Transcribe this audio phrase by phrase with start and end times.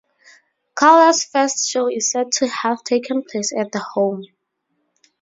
[0.73, 4.23] Calder's first show is said to have taken place at the home.